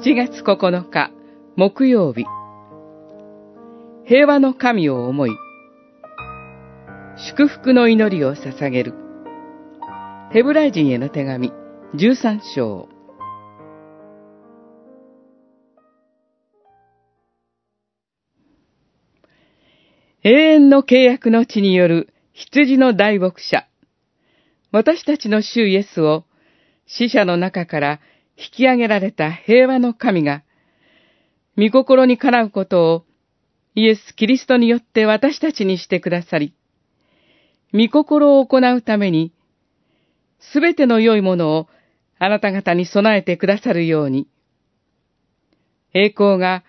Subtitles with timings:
[0.00, 1.10] 7月9日
[1.54, 2.24] 木曜日。
[4.06, 5.30] 平和の神を思い
[7.18, 8.94] 祝福の祈りを捧げる。
[10.32, 11.52] ヘブライ人への手紙
[11.94, 12.88] 13章。
[20.24, 23.68] 永遠の契約の地による羊の大牧者。
[24.72, 26.24] 私たちの主イエスを
[26.86, 28.00] 死者の中から
[28.42, 30.42] 引き上げられた平和の神が、
[31.56, 33.04] 御心にかなうことを
[33.74, 36.54] イエス・キリストによって私たちにしてくださり、
[37.72, 39.32] 御心を行うために、
[40.40, 41.68] すべての良いものを
[42.18, 44.28] あなた方に備えてくださるように、
[45.94, 46.64] 栄光が、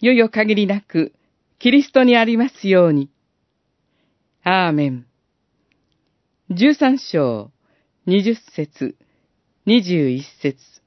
[0.00, 1.12] よよ限りなく、
[1.58, 3.08] キリストにありますように。
[4.42, 5.06] アーメン。
[6.50, 7.52] 十三章、
[8.06, 8.96] 二十節、
[9.64, 10.81] 二十一節。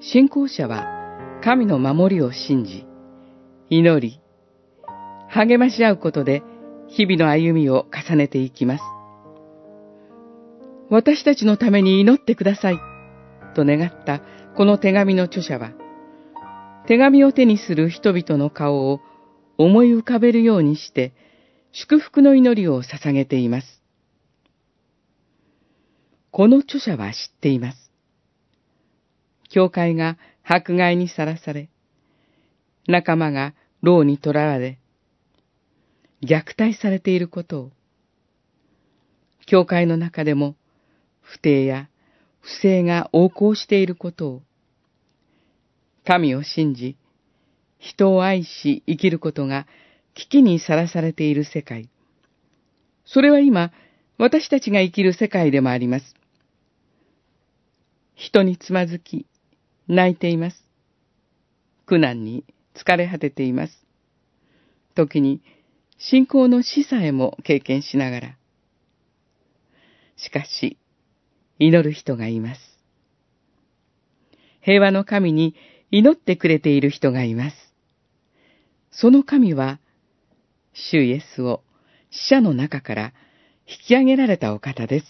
[0.00, 0.86] 信仰者は
[1.42, 2.86] 神の守りを信じ、
[3.70, 4.20] 祈り、
[5.28, 6.42] 励まし合うことで
[6.88, 8.84] 日々の歩みを重ねていきます。
[10.90, 12.78] 私たちのために祈ってください
[13.54, 14.20] と願った
[14.56, 15.72] この手紙の著者は、
[16.86, 19.00] 手紙を手にする人々の顔を
[19.58, 21.14] 思い浮かべるようにして
[21.72, 23.82] 祝福の祈りを捧げています。
[26.30, 27.85] この著者は知っています。
[29.56, 31.70] 教会が迫害にさらされ、
[32.86, 34.78] 仲間が牢に囚われ、
[36.22, 37.72] 虐待されていることを、
[39.46, 40.56] 教会の中でも
[41.22, 41.88] 不定や
[42.42, 44.42] 不正が横行していることを、
[46.04, 46.98] 神を信じ、
[47.78, 49.66] 人を愛し生きることが
[50.12, 51.88] 危機にさらされている世界。
[53.06, 53.72] それは今、
[54.18, 56.14] 私たちが生きる世界でもあります。
[58.16, 59.24] 人につまずき、
[59.88, 60.56] 泣いています。
[61.86, 63.72] 苦難に疲れ果てています。
[64.94, 65.40] 時に
[65.98, 68.36] 信仰の死さえも経験しながら。
[70.16, 70.78] しかし、
[71.58, 72.60] 祈る人がいます。
[74.60, 75.54] 平和の神に
[75.90, 77.56] 祈ってくれている人がいます。
[78.90, 79.78] その神は、
[80.72, 81.62] 主イエスを
[82.10, 83.12] 死者の中から
[83.66, 85.06] 引き上げられたお方です。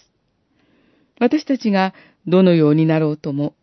[1.19, 1.93] 私たちが
[2.27, 3.55] どのようになろうとも、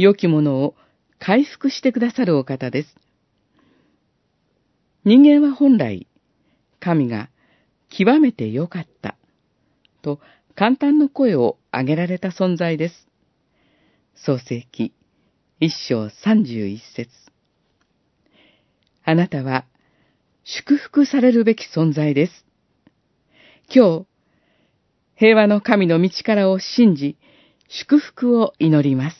[0.00, 0.74] 良きものを
[1.18, 2.96] 回復してくださるお方です。
[5.04, 6.06] 人間は本来、
[6.80, 7.28] 神が
[7.90, 9.18] 極めて良かった、
[10.00, 10.18] と
[10.54, 13.08] 簡単の声を上げられた存在です。
[14.14, 14.94] 創世記
[15.60, 17.10] 一章三十一節
[19.04, 19.66] あなたは
[20.44, 22.46] 祝福されるべき存在です。
[23.68, 24.06] 今日、
[25.16, 27.18] 平和の神の道からを信じ、
[27.68, 29.19] 祝福を祈ります。